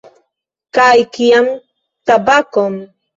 [0.77, 1.49] Kaj kian
[2.11, 2.79] tabakon?